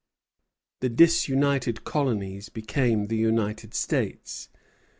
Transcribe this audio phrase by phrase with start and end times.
[0.79, 4.49] The disunited colonies became the United States.